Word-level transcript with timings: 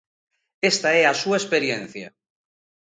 Esta 0.71 0.89
é 1.01 1.03
a 1.07 1.19
súa 1.21 1.37
experiencia... 1.41 2.07